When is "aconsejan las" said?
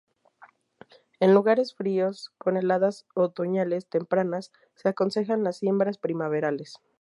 4.89-5.57